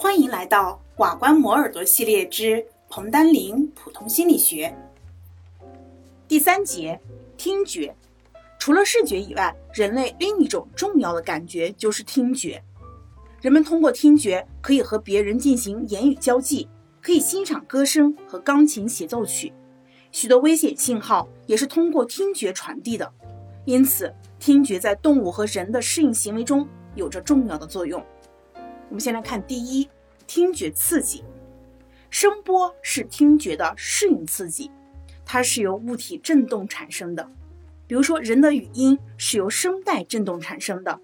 [0.00, 4.72] 欢迎来到寡关磨耳朵系列之彭丹林普通心理学
[6.28, 7.00] 第三节：
[7.36, 7.92] 听觉。
[8.60, 12.62] 除了视觉以外，人类另一种重要的感觉就是听觉。
[13.40, 16.68] 人们通过听觉可以和别人进行言语交际，
[17.02, 19.52] 可以欣赏歌声和钢琴协奏曲。
[20.12, 23.12] 许多危险信号也是通过听觉传递的。
[23.64, 28.00] 因此，听觉在动物和人的适应行为中有着重要的作用。
[28.88, 29.88] 我们先来看第一，
[30.26, 31.22] 听觉刺激。
[32.08, 34.70] 声波是听觉的适应刺激，
[35.26, 37.28] 它是由物体振动产生的。
[37.86, 40.98] 比如说，人的语音是由声带振动产生的，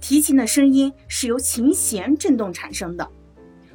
[0.00, 3.10] 提琴的声音是由琴弦振动产生的。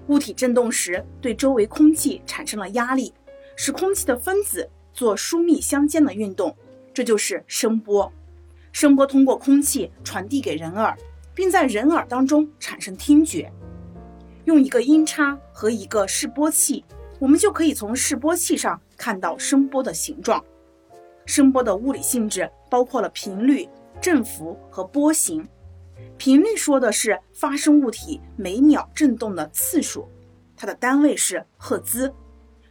[0.08, 3.14] 物体振动时，对周围空气产生了压力，
[3.58, 6.56] 使空气的分子做疏密相间的运动，
[6.94, 8.12] 这就是声波。
[8.72, 10.98] 声波通过空气传递给人耳。
[11.34, 13.52] 并在人耳当中产生听觉。
[14.46, 16.84] 用一个音叉和一个示波器，
[17.20, 20.44] 我们就可以从示波器上看到声波的形状。
[21.26, 23.70] 声波的物理性质包括了频率、
[24.02, 25.48] 振幅和波形。
[26.18, 30.08] 频率说的是发生物体每秒振动的次数，
[30.56, 32.12] 它的单位是赫兹。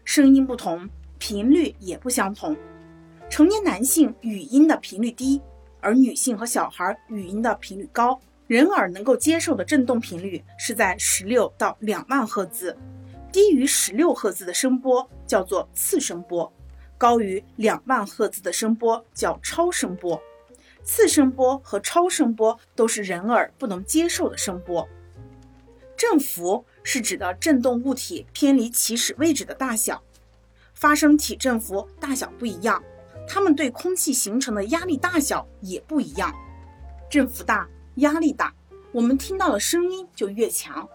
[0.04, 2.56] 声音不同，频率也不相同。
[3.28, 5.40] 成年男性语音的频率低，
[5.80, 8.20] 而女性和小孩语音的频率高。
[8.50, 12.76] 人耳能够接受的振动频率是在十六到两万赫兹，
[13.30, 16.52] 低于十六赫兹的声波叫做次声波，
[16.98, 20.20] 高于两万赫兹的声波叫超声波。
[20.82, 24.84] 次声波和超声波都是人耳不能接受的声波。
[25.96, 30.02] 振幅是指的振动物体偏离起始位置的大小，
[30.74, 32.82] 发生体振幅大小不一样，
[33.28, 36.34] 它们对空气形成的压力大小也不一样，
[37.08, 37.68] 振幅大。
[37.96, 38.54] 压力大，
[38.92, 40.88] 我们听到的声音就越强；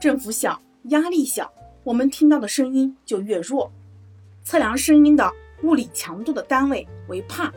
[0.00, 1.52] 振幅小，压力小，
[1.84, 3.70] 我们听到的声音就越弱。
[4.44, 5.30] 测量声音的
[5.62, 7.52] 物理强度的单位为帕，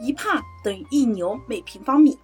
[0.00, 2.18] 一帕等于一牛每平方米，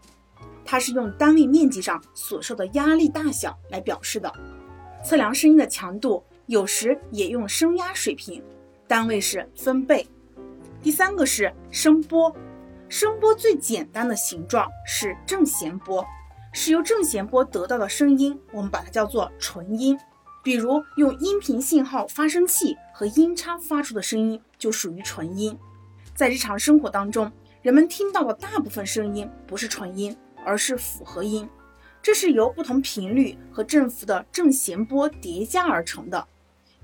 [0.65, 4.33] 它是用单位面积上所受的压力大小来表示的。
[5.05, 8.43] 测量声音的强度有时也用声压水平，
[8.89, 10.07] 单位是分贝。
[10.83, 12.35] 第三个是声波。
[12.91, 16.05] 声波最简单的形状是正弦波，
[16.53, 19.97] 是由正弦波得到的声音，我们把它叫做纯音。
[20.43, 25.57] 比如用音频信号发生器和音叉发出的声音就属于纯音。
[26.17, 27.31] 在日常生活当中，
[27.63, 31.49] 人们听到的大部分声音不是纯音，而是复合音，
[32.03, 36.27] 这是由不同频率和振幅的正弦波叠加而成的。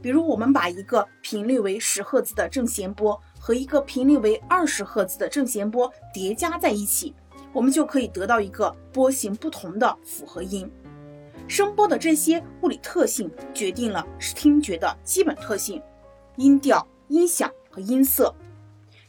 [0.03, 3.21] 比如我们把一个频率为十赫兹的正弦波。
[3.39, 7.15] 和一个频率为二十赫兹的正弦波叠加在一起，
[7.53, 10.69] 我们就可以得到一个波形不同的复合音。
[11.47, 15.81] 声波的这些物理特性决定了是听觉的基本特性：
[16.35, 18.35] 音调、音响和音色。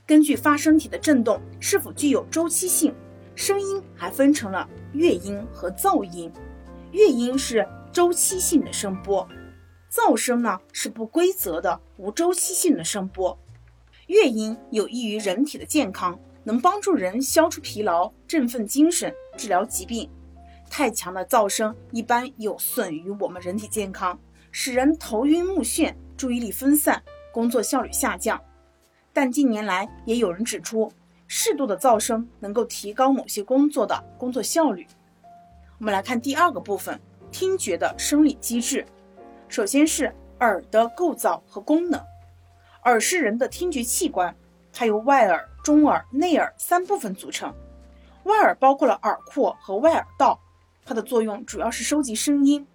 [0.06, 2.94] 根据发声体的振动是否具有周期性，
[3.34, 6.32] 声音还分成了乐音和噪音。
[6.92, 9.28] 乐音是周期性的声波，
[9.92, 13.38] 噪声呢是不规则的无周期性的声波。
[14.08, 20.10] 乐音有益于人体的健康，能帮助人消除疲劳、振奋精神、治疗疾病。
[20.70, 24.20] 太强的噪声一般有损于我们人体健康，
[24.52, 27.02] 使人头晕目眩、注意力分散、
[27.34, 28.42] 工作效率下降。
[29.14, 30.92] 但近年来也有人指出，
[31.28, 34.86] 适度的噪声能够提高某些工作的工作效率。
[35.80, 37.00] 我们来看第二个部分：
[37.32, 38.86] 听觉的生理机制。
[39.50, 42.02] 首先是耳的构造和功能。
[42.84, 44.36] 耳是人的听觉器官，
[44.72, 47.54] 它由外耳、中耳、内耳三部分组成。
[48.24, 50.40] 外耳包括了耳廓和外耳道，
[50.86, 52.68] 它的作用主要是收集声音。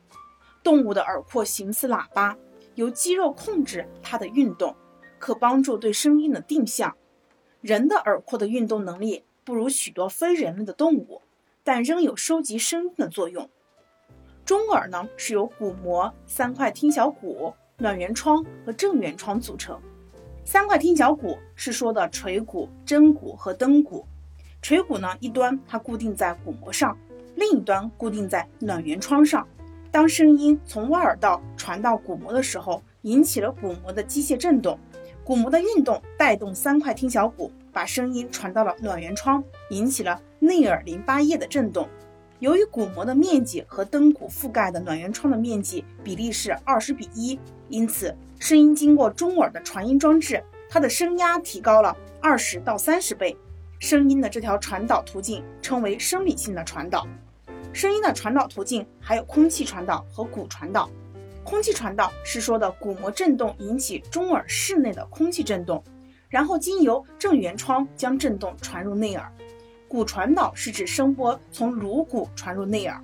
[0.63, 2.37] 动物的耳廓形似喇叭，
[2.75, 4.75] 由肌肉控制它的运动，
[5.19, 6.97] 可帮助对声音的定向。
[7.61, 11.23] 人的耳廓的运动能力不如许多非人类的动物，
[11.63, 13.49] 但仍有收集声音的作用。
[14.53, 19.81] 中耳呢是由鼓膜、三块听小骨、卵圆窗和正圆窗组成。
[20.45, 24.05] 三块听小骨是说的锤骨、针骨和灯骨。
[24.61, 26.95] 锤骨呢，一端它固定在鼓膜上，
[27.35, 29.49] 另一端固定在卵圆窗上。
[29.91, 34.79] 当声音从外耳道传到鼓膜的时候，引起了鼓膜的机械振动，
[35.25, 41.89] 鼓膜的运动带动三块听小骨，把声音传到了卵圆窗，引起了内耳淋巴液的振动。
[42.43, 53.37] 由于鼓膜的面积和灯骨覆盖的暖圆窗的面积比例是二十比一，因此声音经过中耳的传音装置，它的声压提高了二十到三十倍。
[53.79, 57.07] 声音的这条传导途径称为生理性的传导。
[57.73, 60.91] 声音的传导途径还有空气传导和骨传导。
[61.45, 65.81] 空气传导是说的鼓膜振动引起中耳室内的空气振动，
[66.29, 69.31] 然后经由正圆窗将振动传入内耳。
[69.93, 72.99] 骨传导是指声波从颅骨传入内耳，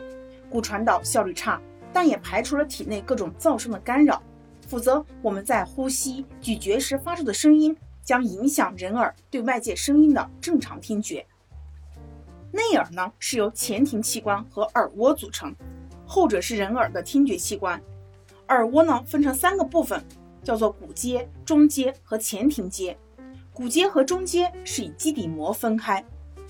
[0.48, 1.60] 骨传导效率差，
[1.92, 4.22] 但也排除了体内各种噪声的干扰。
[4.66, 11.26] 否则，我们在呼吸、咀嚼时发出的声音将影响人耳对外界声音的正常听觉。
[12.52, 15.54] 内耳呢是由前庭器官和耳蜗组成，
[16.06, 17.78] 后者是人耳的听觉器官。
[18.48, 20.02] 耳蜗呢分成三个部分，
[20.42, 22.96] 叫做骨阶、中阶和前庭阶。
[23.52, 26.02] 骨阶和中阶是以基底膜分开，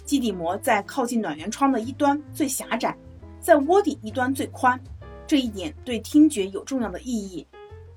[0.08, 2.96] 基底膜在靠近暖圆窗的一端最狭窄，
[3.43, 4.81] 在窝底一端最宽。
[5.26, 7.46] 这一点对听觉有重要的意义。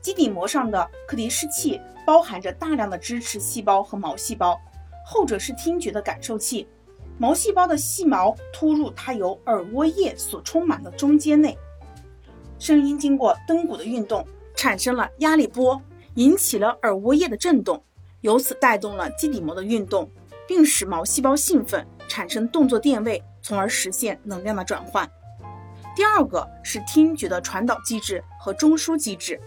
[0.01, 4.59] 基底膜上的可迪氏器包含着大量的支持细胞和毛细胞，
[5.05, 6.67] 后者是听觉的感受器。
[7.17, 11.57] 毛细胞的细毛突入它由耳蜗叶所充满的中间内，
[12.59, 15.81] 声音经过灯骨的运动产生了压力波，
[16.15, 17.81] 引起了耳蜗叶的振动，
[18.19, 20.11] 由此带动了基底膜的运动，
[20.45, 25.09] 并使毛细胞兴奋，产生动作电位，从而实现能量的转换。
[25.95, 29.39] 第二个是听觉的传导机制和中枢机制。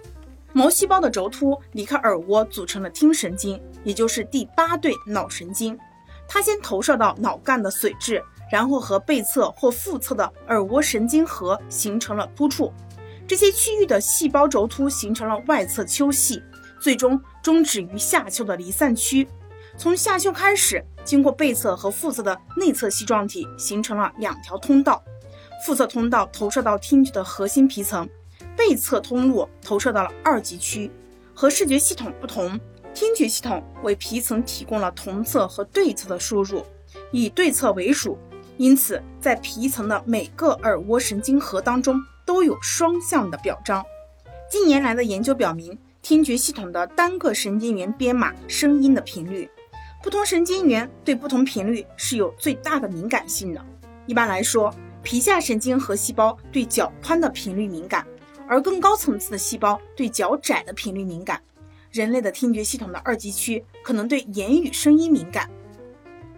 [0.55, 5.79] 毛细胞的轴突离开耳蜗，组成了听神经，也就是第八对脑神经。
[6.27, 12.73] 它先投射到脑干的髓质，然后和背侧或腹侧的耳蜗神经核形成了突触。
[13.27, 16.43] 这些区域的细胞轴突形成了外侧丘系，
[16.81, 19.29] 最终终止于下丘的离散区。
[19.77, 25.03] 从下丘开始，经过背侧和腹侧的内侧系状体，形成了两条通道。
[25.65, 28.09] 腹侧通道投射到听觉的核心皮层。
[28.57, 30.89] 背侧通路投射到了二级区，
[31.35, 32.59] 和视觉系统不同，
[32.95, 36.65] 听觉系统为皮层提供了同侧和对侧的输入，
[37.11, 38.17] 以对侧为主，
[38.57, 43.85] 因此在皮层的每个耳蜗神经核当中都有双向的表彰。
[44.49, 49.51] 近年来的研究表明，听觉系统的单个神经元编码声音的频率，
[50.05, 53.67] 不同神经元对不同频率是有最大的敏感性的。
[54.05, 54.71] 一般来说，
[55.03, 58.07] 皮下神经核细胞对较宽的频率敏感。
[58.47, 61.41] 而更高层次的细胞对较窄的频率敏感，
[61.91, 65.49] 人类的听觉系统的二级区可能对言语声音敏感，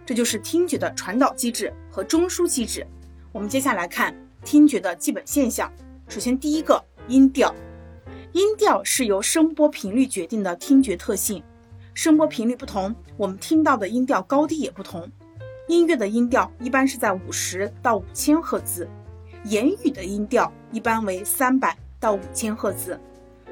[0.05, 2.87] 这就是听觉的传导机制和中枢机制。
[3.33, 4.15] 我们接下来看
[4.45, 5.69] 听觉的基本现象。
[6.07, 7.53] 首先，第一个音调，
[8.31, 11.43] 音调是由声波频率决定的听觉特性。
[11.97, 15.11] 声波频率不同，我们听到的音调高低也不同。
[15.67, 18.87] 音乐的音调一般是在五十到五千赫兹，
[19.45, 21.75] 言语的音调一般为三百。
[21.99, 22.99] 到五千赫兹，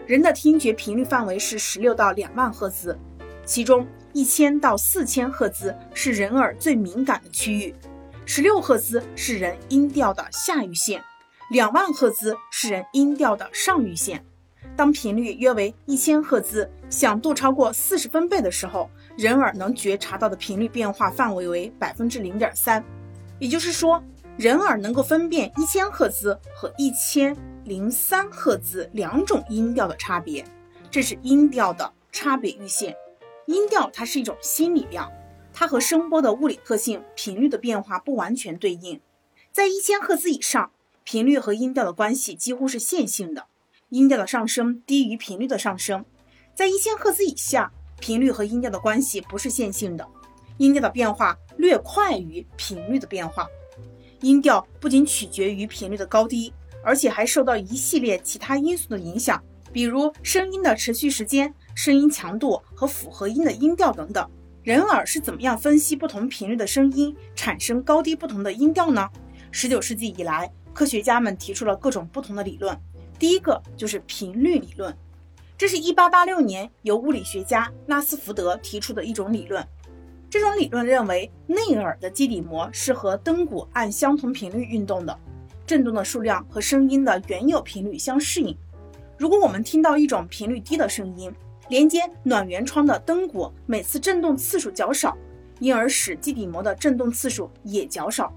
[0.06, 2.96] 人的听觉频率范围是十六到两万赫兹，
[3.44, 7.74] 其中一千到四千赫兹是人耳最敏感的区域，
[8.28, 11.04] 十六赫兹是人音调的下域线，
[11.50, 14.24] 两万赫兹是人音调的上域线。
[14.76, 22.84] 当频率约为一千赫兹，响度超过四十分贝的时候，人耳能觉察到的频率变化范围为百分之零点三，
[23.40, 24.04] 也就是说，
[24.38, 27.36] 人耳能够分辨一千赫兹和一千。
[27.66, 30.46] 零三赫兹两种音调的差别，
[30.92, 32.96] 这是音调的差别域线。
[33.48, 35.12] 音调它是一种心理量，
[35.52, 39.02] 它和声波的物理特性频率的变化不完全对应。
[39.52, 40.70] 在一千赫兹以上，
[41.04, 43.48] 频率和音调的关系几乎是线性的，
[43.96, 46.04] 音调的上升低于频率的上升。
[46.54, 50.06] 在一千赫兹以下，频率和音调的关系不是线性的，
[50.58, 53.48] 音调的变化略快于频率的变化。
[54.20, 56.54] 音调不仅取决于频率的高低。
[56.88, 64.30] 而且还受到一系列其他因素的影响，比如声音的持续时间、声音强度和复合音的音调等等。
[64.62, 69.10] 人耳是怎么样分析不同频率的声音，产生高低不同的音调呢？
[69.50, 72.80] 十九世纪以来，科学家们提出了各种不同的理论。
[73.18, 74.94] 第一个就是频率理论，
[75.58, 79.66] 这是一八八六年由物理学家拉斯福德提出的一种理论。
[80.30, 85.18] 这种理论认为，内耳的基底膜是和灯骨按相同频率运动的。
[85.66, 88.56] 振动的数量和声音的原有频率相适应。
[89.18, 91.34] 如果我们听到一种频率低的声音，
[91.70, 95.18] 连接暖圆窗的灯骨每次振动次数较少，
[95.60, 98.32] 因而使基底膜的振动次数也较少。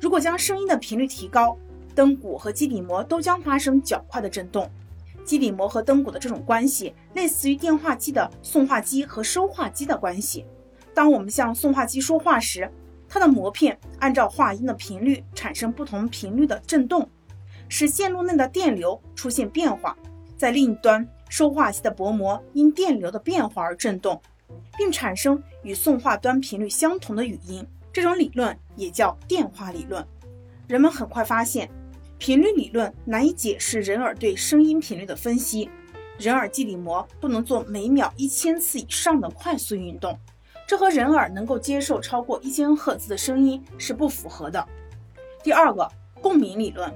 [0.00, 1.56] 如果将声音的频率提高，
[1.94, 4.70] 灯骨和基底膜都将发生较快的振动。
[5.24, 10.44] 基底膜和灯骨的这种关系，类似于电话机的送话机和收话机的关系。
[10.92, 12.70] 当我们向送话机说话时，
[13.08, 17.08] 它的膜片按照话音的频率产生不同频率的振动，
[17.68, 19.96] 使线路内的电流出现变化。
[20.36, 24.20] 在另一端，收话机的薄膜因电流的变化而振动，
[24.76, 27.64] 并产生与送话端频率相同的语音。
[27.92, 30.04] 这种理论也叫电话理论。
[30.66, 31.70] 人们很快发现，
[32.22, 35.68] 频率理论难以解释人耳对声音频率的分析，
[36.20, 40.16] 人耳基底膜不能做每秒一千次以上的快速运动，
[40.64, 44.64] 这和人耳能够接受超过一千赫兹的声音是不符合的。
[45.42, 46.94] 第二个，共鸣理论，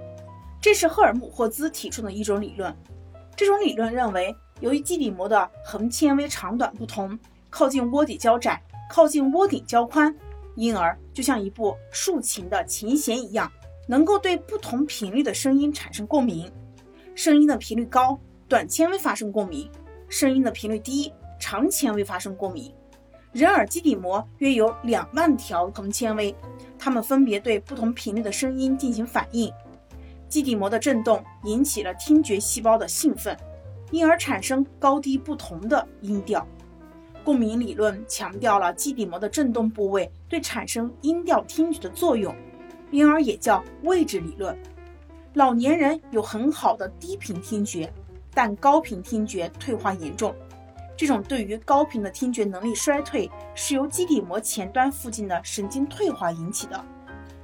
[0.60, 2.72] 这是赫尔姆霍兹提出的一种理论。
[3.34, 7.18] 这种理论认为，由于基底膜的横纤维长短不同，
[7.50, 10.16] 靠近窝底较窄，靠近窝顶较宽，
[10.54, 13.50] 因而就像一部竖琴的琴弦一样。
[13.86, 16.50] 能够对不同频率的声音产生共鸣，
[17.14, 19.70] 声音的频率高，短纤维发生共鸣；
[20.08, 22.72] 声音的频率低，长纤维发生共鸣。
[23.32, 26.34] 人耳基底膜约有两万条横纤维，
[26.78, 29.52] 它们分别对不同频率的声音进行反应。
[30.28, 33.36] 基底膜的振动引起了听觉细胞的兴奋，
[33.92, 36.44] 因而产生高低不同的音调。
[37.22, 42.34] 共鸣理论强调了基底膜的振动部位对产生音调听觉的作用。
[42.96, 44.58] 因而也叫位置理论。
[45.34, 47.92] 老年人有很好的低频听觉，
[48.32, 50.34] 但高频听觉退化严重。
[50.96, 56.84] 这种对于高频的听觉能力衰退，是由基底膜前端附近的神经退化引起的。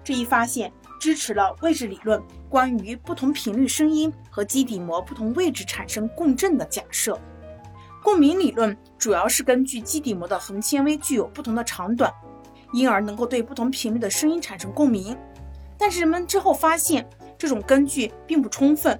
[0.02, 2.18] 这一发现支持了位置理论
[2.48, 7.20] 关于不同频率声音和基底膜不同位置产生共振的假设。
[8.02, 12.10] 共鸣理论主要是根据基底膜的横纤维具有不同的长短，
[12.72, 15.14] 因而能够对不同频率的声音产生共鸣。
[15.82, 17.04] 但是人们之后发现，
[17.36, 18.96] 这种根据并不充分。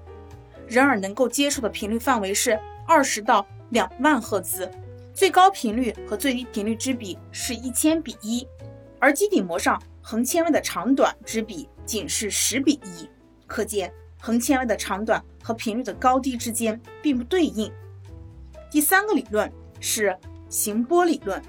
[0.67, 2.59] 人耳能够接受的频率范围是
[2.89, 4.69] 二十到两万赫兹，
[5.15, 8.45] 最高频率和最低频率之比是一千比一，
[8.99, 13.09] 而基底膜上横纤维的长短之比仅是十比一，
[13.47, 17.73] 可见横纤维的长短和频率的高低之间并不对应。
[18.73, 19.49] 第三个理论
[19.79, 21.41] 是行波理论。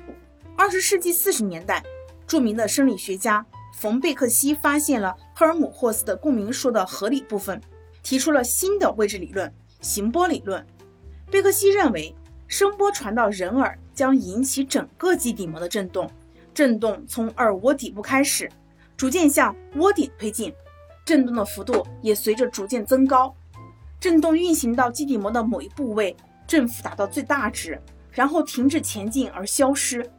[0.56, 1.84] 二十世纪四十年代，
[2.28, 3.44] 著名的生理学家。
[3.74, 7.60] 冯贝克西发现了赫尔姆霍斯的共鸣说的合理部分，
[8.02, 10.66] 提出了新的位置理论——行波理论。
[11.30, 12.16] 贝克西认为，
[12.48, 16.10] 声波传到人耳将引起整个基底膜的振动，
[16.54, 18.50] 振动从耳蜗底部开始，
[18.96, 20.54] 逐渐向窝顶推进，
[21.04, 23.36] 振动的幅度也随着逐渐增高。
[24.00, 26.16] 振动运行到基底膜的某一部位，
[26.46, 30.10] 振幅达到最大值，然后停止前进而消失。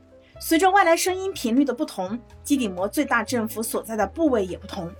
[0.46, 4.92] 随着外来声音频率的不同，基底膜最大振幅所在的部位也不同。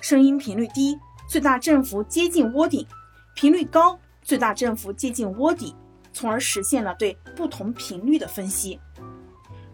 [0.00, 2.84] 声音频率低，最大振幅接近窝顶；
[3.32, 5.72] 频率高，最大振幅接近窝底，
[6.12, 8.80] 从而实现了对不同频率的分析。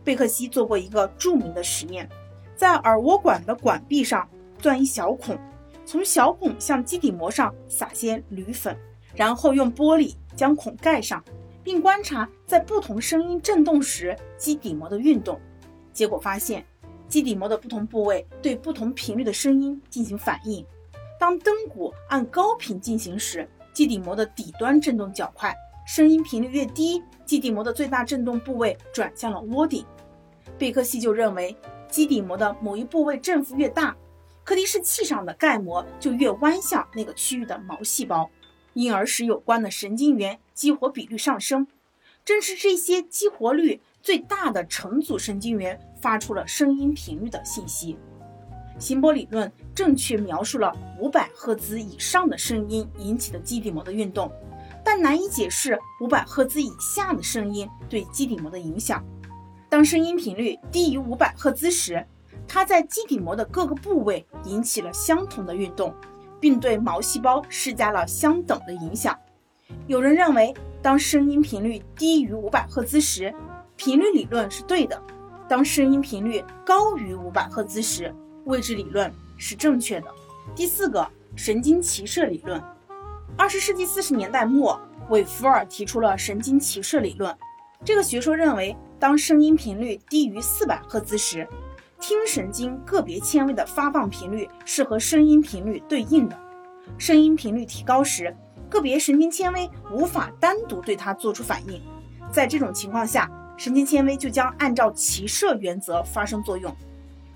[0.05, 2.07] 贝克西做过一个著名的实验，
[2.55, 4.29] 在耳蜗管的管壁上
[4.59, 5.39] 钻一小孔，
[5.87, 8.77] 从小孔向基底膜上撒些铝粉，
[9.15, 11.25] 然后用玻璃将孔盖上。
[11.65, 15.41] 并观察在不同声音振动时基底膜的运动，
[15.93, 16.65] 结果发现，
[17.09, 20.65] 基底膜的不同部位对不同频率的声音进行反应。
[21.19, 25.53] 当灯鼓按高频进行时，基底膜的底端振动较快；
[25.87, 29.85] 声音频率越低，基底膜的最大振动部位转向了窝顶。
[30.59, 31.57] 贝克西就认为，
[31.89, 33.97] 基底膜的某一部位振幅越大，
[34.45, 38.29] 可迪式器上的盖膜就越弯向那个区域的毛细胞。
[38.75, 41.67] 因而使有关的神经元激活比率上升，
[42.25, 47.97] 正是这些激活率最大的成组神经元发出了声音频率的信息。
[48.79, 54.31] 行波理论正确描述了五百赫兹以上的声音引起的基底膜的运动，
[54.85, 59.05] 但难以解释五百赫兹以下的声音对基底膜的影响。
[59.69, 62.05] 当声音频率低于五百赫兹时，
[62.49, 65.95] 它在基底膜的各个部位引起了相同的运动。
[66.45, 69.19] 并对毛细胞施加了相等的影响。
[69.87, 73.35] 有人认为，当声音频率低于五百赫兹时，
[73.77, 74.95] 频率理论是对的；
[75.49, 80.07] 当声音频率高于五百赫兹时，位置理论是正确的。
[80.55, 82.63] 第四个，神经骑射理论。
[83.39, 87.35] 二十世纪四十年代末，韦弗尔提出了神经骑射理论。
[87.83, 91.49] 这个学说认为，当声音频率低于四百赫兹时，
[92.07, 96.39] 听神经个别纤维的发放频率是和声音频率对应的，
[96.99, 98.37] 声音频率提高时，
[98.69, 101.81] 个别神经纤维无法单独对它做出反应，
[102.31, 106.77] 在这种情况下，神经纤维就将按照骑射原则发生作用。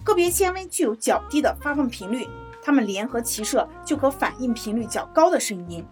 [0.04, 2.28] 个别纤维具有较低的发放频率，
[2.62, 5.82] 它们联合骑射就可反应频率较高的声音。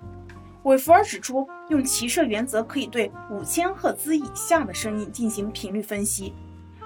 [0.65, 6.35] 韦弗尔指出，用骑射原则可以对五千赫兹以下的声音进行频率分析。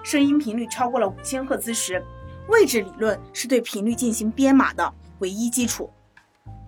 [0.02, 2.04] 声音频率超过了五千赫兹时，
[2.48, 5.90] 位置理论是对频率进行编码的唯一基础。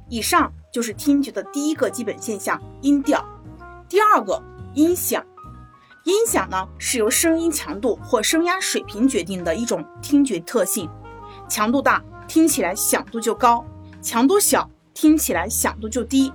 [0.09, 3.25] 以上就是听觉的第一个基本现象——音调。
[3.89, 4.43] 第二个，
[4.75, 5.25] 音响。
[6.05, 10.91] 音响呢，是由声音强度或声压水平决定的一种听觉特性。
[11.49, 13.65] 强度大，听起来响度就高；
[14.03, 16.33] 强度小，听起来响度就低。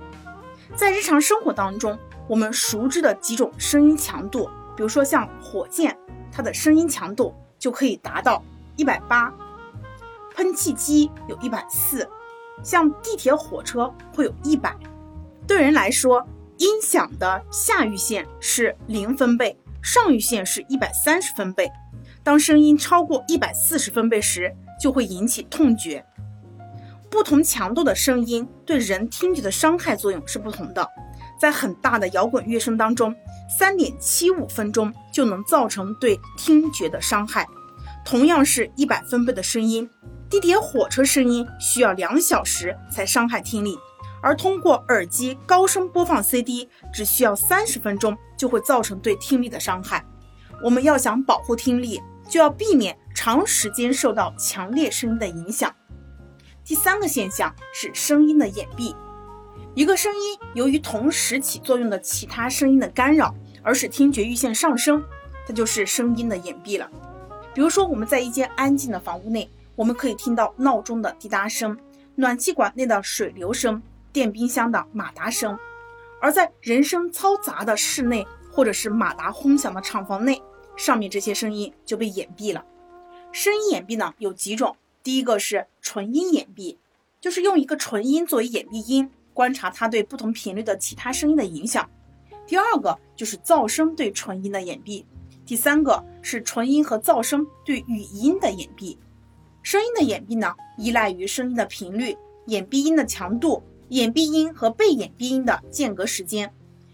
[0.74, 5.96] 在日常生活当中，我们熟知的几种声音强度，比如说像火箭，
[6.38, 8.40] 它的声音强度就可以达到
[8.76, 9.28] 一百八；
[10.36, 12.08] 喷气机有一百四，
[12.62, 14.72] 像地铁、火车会有一百。
[15.48, 16.24] 对人来说，
[16.58, 21.68] 音响的下阈线是零分贝，上阈线是一百三十分贝。
[22.22, 26.06] 当声音超过一百四十分贝时，就会引起痛觉。
[27.10, 30.88] 不同强度的声音对人听觉的伤害作用是不同的。
[31.38, 33.14] 在很大的摇滚乐声当中，
[33.58, 37.46] 三点七五分钟就能造成对听觉的伤害。
[38.04, 39.88] 同样是一百分贝的声音，
[40.28, 43.78] 地铁、火车声音需要两小时才伤害听力，
[44.22, 50.04] 而通过耳机高声播放 CD 只需要三十分钟就会造成对听力的伤害。
[50.62, 52.00] 我们要想保护听力。
[52.28, 55.74] 就要避免长时间受到强烈声音的影响。
[56.62, 58.94] 第三个现象是声音的掩蔽。
[59.78, 63.32] 一个声音由于同时起作用的其他声音的干扰，
[63.62, 65.00] 而使听觉阈线上升，
[65.46, 66.90] 它就是声音的掩蔽了。
[67.54, 71.78] 比如说，我们在一间安静的房屋内，我们可以听到闹钟的滴答声、
[72.16, 73.80] 暖气管内的水流声、
[74.12, 75.56] 电冰箱的马达声；
[76.20, 80.42] 而在人声嘈杂的室内，或者是马达轰响的厂房内。
[80.76, 82.64] 上面这些声音就被掩蔽了。
[83.30, 86.78] 声音掩蔽呢有几种，第一个是纯音掩蔽，
[87.20, 91.88] 就是用一个纯音作为掩蔽音，观察它对不同频率的其他声音的影响。
[92.44, 95.04] 第二个就是噪声对纯音的掩蔽。
[95.46, 98.98] 第三个是纯音和噪声对语音的掩蔽。
[99.62, 102.16] 声音的掩蔽呢，依赖于声音的频率、
[102.46, 106.52] 掩蔽音的强度、掩蔽音和被掩蔽音的间隔时间。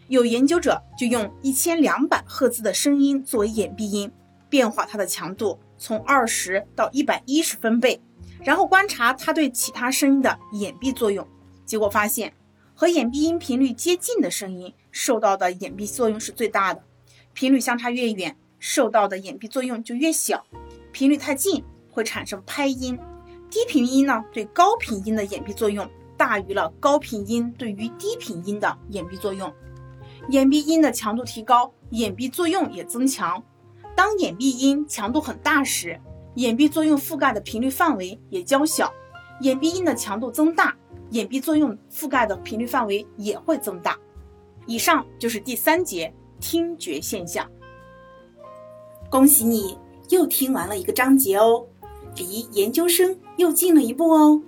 [0.08, 4.12] 有研究者就用一千两百赫兹的声音作为掩蔽音，
[4.50, 7.98] 变化它的强度从二十到一百一十分贝，
[8.42, 11.26] 然后观察它对其他声音的掩蔽作用。
[11.64, 12.32] 结果发现，
[12.74, 16.82] 和掩蔽音频率接近的声音受到的掩蔽作用是最大的，
[17.32, 20.44] 频率相差越远，受到的掩蔽作用就越小。
[20.92, 22.98] 频率太近会产生拍音，
[23.50, 29.52] 低频音呢对高频音的掩蔽作用大于了高频音对于低频音的掩蔽作用。
[30.28, 33.42] 掩蔽音的强度提高，掩蔽作用也增强。
[33.96, 36.00] 当掩蔽音强度很大时，
[36.34, 38.88] 掩蔽作用覆盖的频率范围也较小；
[39.40, 40.76] 掩蔽音的强度增大，
[41.14, 43.96] 掩蔽作用覆盖的频率范围也会增大。
[44.66, 47.48] 以上就是第三节听觉现象。
[49.08, 51.64] 恭喜你又听完了一个章节哦，
[52.16, 54.42] 离研究生又近了一步哦。